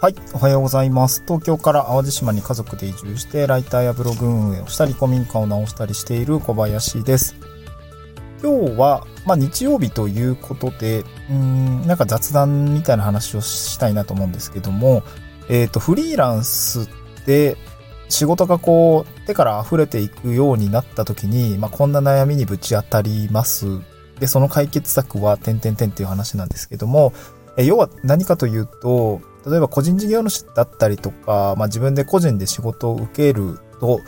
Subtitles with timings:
[0.00, 1.24] はい、おはようございます。
[1.26, 7.34] 東京から淡路島に家族で移住して、ライターやブログ運営をしたり、古民家を直したりしている小林です。
[8.40, 15.02] 今日は、まあ、日曜日ということで、うん、なんか雑談みたいな話をしたいなと思うんですけども、
[15.48, 16.88] えっ、ー、と、フリーランス
[17.26, 17.56] で
[18.08, 23.66] 仕事がこう、手から溢れていくようになった時に、まあ、こんな悩みにぶち当たります。
[24.20, 27.12] で、その解決策は、点々点っていう話なんですけども、
[27.56, 34.00] え要は何かというと、例えば個人事業主だったりとか、まあ、自分で個人で仕事を受けると、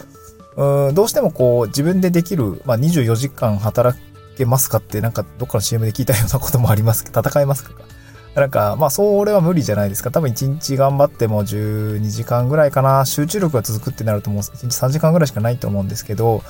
[0.57, 3.99] うんどうしてもこう自分でできる、まあ、24時間働
[4.37, 7.73] けますかってなんかどっかの CM で聞いたようなこともありますけど、戦えますか
[8.35, 10.11] なんか、まあ、それは無理じゃないですか。
[10.11, 13.05] 多分1日頑張っても12時間ぐらいかな。
[13.05, 16.43] 集中力が続くってなるともう1日3時間ぐらいしかないと思うんですけど、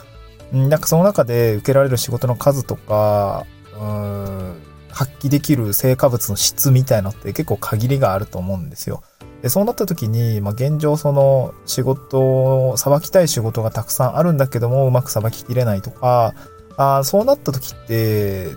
[0.53, 3.47] なんかその中で受けられる仕事の数とか、
[3.81, 4.57] うん、
[4.93, 9.03] 発揮できる成果物の質みたいのって結構限りがあると思うんですよ。
[9.42, 16.34] で、そうなった時に、まあ、現状その仕事を、さばきたい仕事がたくさんあるんだけども、うまくさばききれないとか、
[16.77, 18.48] あそうなった時って、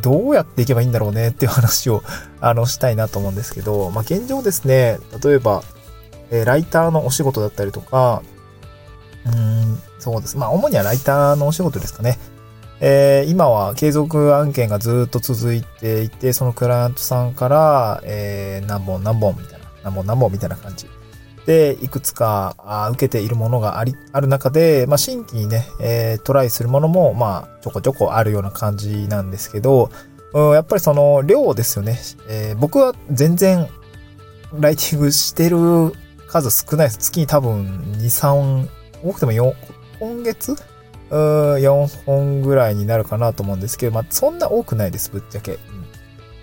[0.00, 2.02] どうやっていけばいいんだろうねっていう話を、
[2.40, 5.62] あの、したいなと思うんですけど、まあ、現状ですね、例えば、
[6.30, 8.22] えー、ライターのお仕事だったりとか、
[9.26, 10.36] うん、そうです。
[10.36, 12.18] まあ、主にはライターのお仕事ですかね。
[12.84, 20.88] えー、今は継続案件がずっと続いていて、そのクライアントさんから、えー、何本何本みたいな、何本何本みたいな感じ
[21.46, 29.88] で、いくつかあ受けているものがあり、ある中で、まあ、新規にね、えー、トライするものも、まあ、ちょこちょこあるような感じなんですけど、
[30.34, 32.00] うん、やっぱりその量ですよね。
[32.28, 33.68] えー、僕は全然、
[34.58, 35.58] ライティングしてる
[36.26, 36.98] 数少ないです。
[36.98, 37.64] 月に多分
[37.96, 38.68] 2、3、
[39.04, 39.54] 多くても4、
[40.00, 40.56] 今月
[41.16, 45.52] 4本ぐらいになるかなと思うんですけど、まあ、そんな多くないです、ぶっちゃけ。
[45.52, 45.58] うん、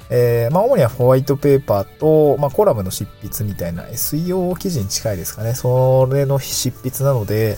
[0.09, 5.55] えー、まあ、主にはホワイトペーパーと、まあ、コラムの執筆みたいな SEO 記事に近いですかね。
[5.55, 7.57] それの執筆なので、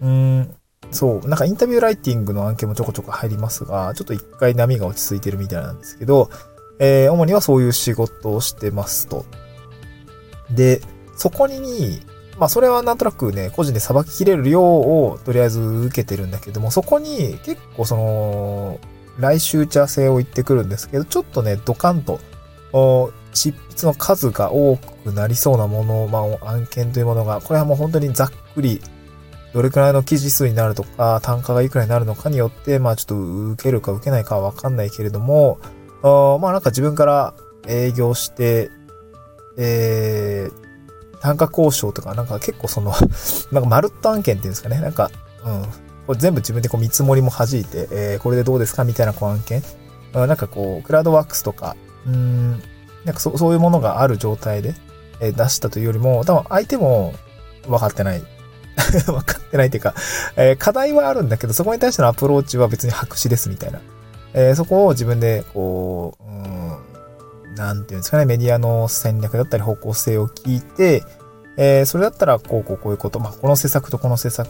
[0.00, 0.54] うん、
[0.90, 6.30] そう、なんかインタビューライティングの案件もちょこちょこ入りますが、ちょっと一回波が落ち着いてるみたいなんですけど、
[6.78, 9.24] えー、主にはそういう仕事をしてますと。
[10.50, 10.80] で、
[11.16, 12.00] そこに、
[12.40, 18.80] まあそれはなんとなくね、個人で裁ききれる量をとりあえず受けてるんだけども、そこに結構その、
[19.18, 22.18] 来週茶性を言ってくるんですけど、ちょっとね、ドカンと、
[23.34, 28.80] 執筆の数が多くなりそうなもの、まあ案件というものが、これはもう本当にざっくり、
[29.52, 35.58] どれくらいの記事数になるとか、単価がいくらになるのかによって、まあちょっと受けるか受けないかはわかんないけれども、
[36.02, 37.34] まあなんか自分から
[37.66, 38.70] 営業して、
[39.58, 40.59] えー、
[41.20, 42.92] 単価交渉とか、なんか結構その
[43.52, 44.80] なんかマルット案件っていうんですかね。
[44.80, 45.10] なんか、
[45.44, 45.62] うん。
[46.06, 49.62] これ全部自分でこう見積もりも弾いて、えー、これでどうですかみたいなこう案件。
[50.12, 52.52] なんかこう、クラウドワークスとか、うん、
[53.04, 54.74] なんかそそういうものがある状態で、
[55.20, 57.14] えー、出したというよりも、多分相手も
[57.68, 58.22] 分かってない。
[59.06, 59.94] 分かってないっていうか、
[60.36, 63.80] えー、課題はあるんだけど、そこに対してのアプローチは別に白紙ですみたいな。
[64.32, 66.59] えー、そこを自分で、こう、うん
[67.56, 71.04] なんていうんですかね、メディアの戦略だったり方向性を聞いて、
[71.56, 74.48] えー、それだったら、こう、こう、こういうこと、まあ、この施策とこの施策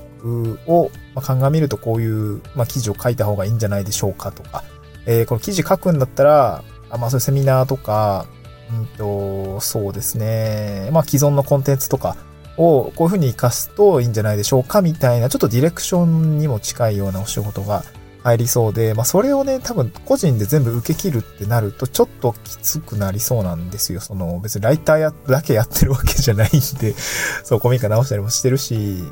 [0.66, 4.64] を、まあ、鑑みるとこういう、まあ、記事を書いた方がいいんじゃないでしょうかとか、
[5.06, 8.26] えー、この記事書くんだったら、あまあ、そういうセミナーとか、
[8.72, 12.16] うんと、そうですね、まあ、既存のコンテンツとか
[12.56, 17.82] を、こういうふうに活かすといいんじゃないでしょうかみたいな、ちょっとディレクションにも近いようなお仕事が、
[18.22, 24.00] 入りそうで、まあそれをね、多分個人で全部受け切るってなるとちょっときつくなりそうなんですよ。
[24.00, 26.94] その別にライターや、だけやってるわけじゃないんで、
[27.44, 29.04] そう、コミカ直したりもしてるし、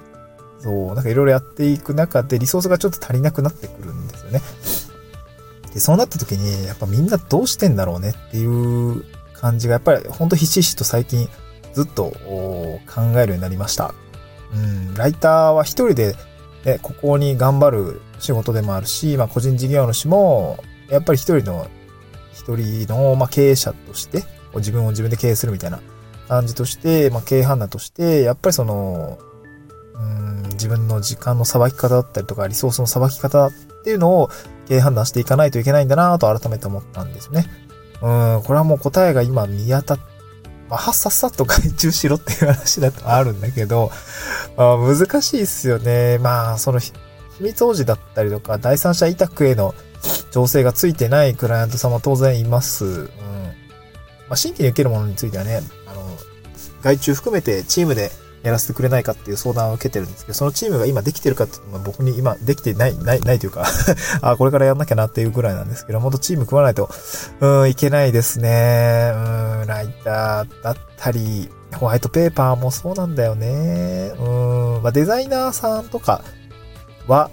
[0.60, 4.42] そう、なんかいろいろやっていく中でリソースがちょっと足りなくなってくるんですよね。
[5.72, 11.28] で、そうなった時に、やっぱみんなどうしてんだろうねっていう感じが、やっぱりほんとひしひしと最近
[11.72, 12.80] ずっと考
[13.16, 13.94] えるようになりました。
[14.54, 16.16] うん、ライターは一人で
[16.64, 21.68] で、ここに頑張る仕事でもあるし、まあ、個人事業主も、やっぱり一人の、
[22.32, 24.24] 一人の、まあ、経営者として、
[24.56, 25.80] 自分を自分で経営するみたいな
[26.28, 29.18] 感じとして、まあ、経営判断として、やっぱりその、
[29.94, 33.52] うん、自分の時間のさばき方だったりとか、リソースのさばき方っ
[33.84, 34.30] ていうのを
[34.68, 37.46] 経営判断していかないといけないんだなと改めて思ったんですね。
[38.00, 39.98] うん、これはもう答えが今見当たっ
[40.68, 43.90] まあ、はっさっさと外注しろっていう話だとあるんだけど、
[44.56, 46.18] まあ、難しいっすよね。
[46.18, 46.92] まあ、その秘
[47.40, 49.74] 密保持だったりとか、第三者委託への
[50.30, 52.84] 調整がついてないクライアント様当然います。
[52.84, 53.04] うん。
[54.28, 56.02] まあ、新規に受けるものについてはね、あの、
[56.82, 58.10] 外注含めてチームで
[58.42, 63.66] やらせてくれないかっていう相談を受けてるんですけど、そのチームが今できてるかっていうのは僕に今できてない、ない、ないというか
[64.22, 66.88] あ、これからやんなきゃなっていうぐらいなんですけど、もっとチーム組まないと、
[67.40, 69.12] うん、いけないですね。
[69.14, 69.18] う
[69.64, 74.12] ん、ライターだったり、ホワイトペーパーもそうなんだよね。
[74.18, 76.22] うん、まあ、デザイナーさんとか
[77.06, 77.30] は、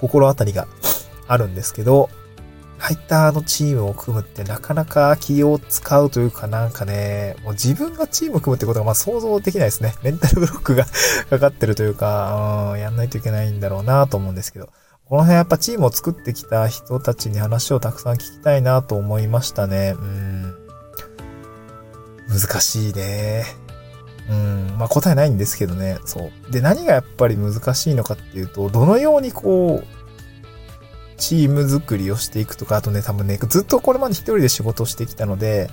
[0.00, 0.66] 心当たりが
[1.28, 2.08] あるんですけど、
[2.80, 9.94] ライターのチームを組むってなかなか気を使うというかなんかね、もう自分がチームを組むってことがまあ想像できないですね。
[10.02, 10.86] メンタルブロックが
[11.28, 14.70] かかってるというか、うん、やんないといけないんだろうなと思うんですけど。
[15.04, 19.96] この辺やっぱチームを作ってきた人たちに話をたくさん聞きたいなと思いましたね。
[19.98, 20.54] うん。
[22.28, 23.44] 難しいね。
[24.30, 24.76] うん。
[24.78, 25.98] まあ答えないんですけどね。
[26.04, 26.52] そう。
[26.52, 29.99] で、何がやっぱり難しいのかっていうと、どのようにこう、
[31.20, 35.70] チーム作りをしていくとか、あとね、多分ね、ずっとこれまで一人で仕事をしてきたので、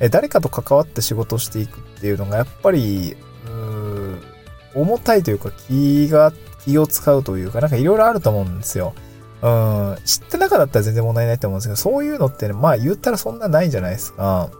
[0.00, 3.16] え誰かと関わって仕事をしていくっていうのが、やっぱり、
[3.46, 4.20] うーん
[4.74, 6.32] 重たいというか、気が、
[6.64, 8.94] 気を使うというか、なんかいろいろあると思うんですよ。
[9.40, 14.50] うん、知って中だったら全然問題ないと思うんですけど、そういうのってね、まあ言ったらそんなないじゃないですか。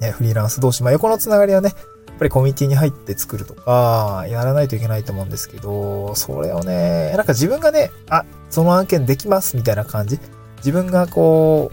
[0.00, 1.74] ね、フリーランス同士、まあ横のつながりはね、
[2.08, 10.18] やっぱりコミュニティに入って作るとか、やらないといけないと思うんですけど、それをね、なんか自分がね、あ、その案件できますみたいな感じ？
[10.58, 11.70] 自分がこ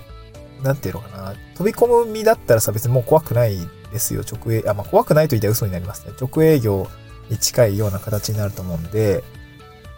[0.62, 3.58] う、なんていうのかな、飛び込む身だったらさ、別にもう怖くない
[3.92, 4.22] ですよ。
[4.22, 6.14] 直営、あ、まあ、怖くないと言ったら嘘になりますね。
[6.20, 6.88] 直営業
[7.30, 9.24] に近いような形になると思うんで、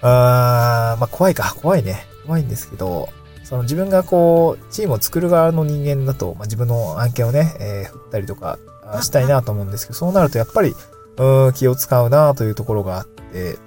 [0.01, 2.05] あー、まあ、怖いか、怖いね。
[2.25, 3.09] 怖いんですけど、
[3.43, 8.59] その自分がこう、チームを作る側の人間だと、まあ、自分の案件をね、えー、振ったりとか、
[9.01, 10.73] したいなと思うんですけど、そうなるとやっぱり、
[11.17, 13.57] うん、気を使うなというところがあって、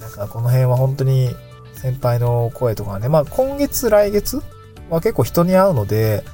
[0.00, 1.30] なんかこの辺は本当に
[1.76, 4.42] 先輩の声とかね、まあ今月来月
[4.90, 6.24] は結構人に会うので、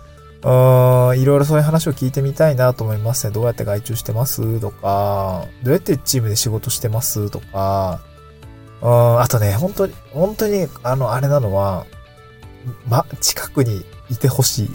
[0.43, 3.33] うーん、いろいろそういう話を聞いてみたいなと思いますね。
[3.33, 8.01] どうやって外注してますとか、どうやってチームで仕事してますとか、
[8.83, 11.87] うん、あとね、本当に、本当に、あの、あれなのは、
[12.89, 14.71] ま、近くにいてほしい。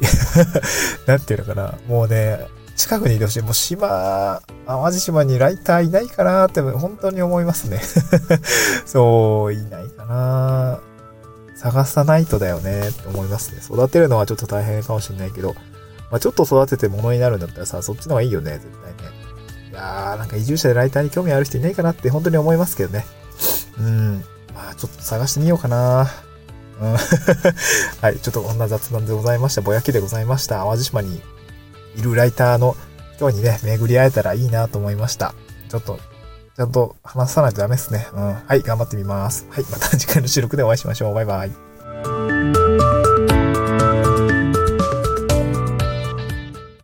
[1.05, 1.75] なんていうのかな。
[1.87, 2.39] もうね、
[2.77, 3.41] 近くにいてほしい。
[3.41, 7.81] もう島、淡路島にライターいないかなって本当に思いますね。
[8.85, 10.79] そう、いないかな
[11.55, 13.61] 探さないとだよねって思いますね。
[13.63, 15.55] 育てるのはちょっと大変かもしれないけど、
[16.11, 19.17] まあ、ちょっと育てて物になるんだったらさ、そっちの方がいいよね、絶対ね。
[19.71, 23.07] いやー、なんか移住者でライターに興味ある人いないかなって本当に思いますけどね。
[23.79, 24.23] うん。
[24.53, 26.11] まあ、ちょっと探してみようかな。
[26.79, 26.91] うん。
[28.01, 29.61] はい、ちょっとこんな雑談でございました。
[29.61, 30.63] ぼやきでございました。
[30.63, 31.23] 淡路島に
[31.97, 32.75] いるライターの
[33.15, 35.33] 人にね、巡り会えたらいいなと思いました。
[35.69, 35.99] ちょっと、
[36.55, 38.07] ちゃんと話さないとダメですね。
[38.13, 38.33] うん。
[38.33, 39.47] はい、頑張ってみます。
[39.49, 41.13] はい、また次回の収録でお会いしましょう。
[41.13, 42.86] バイバイ。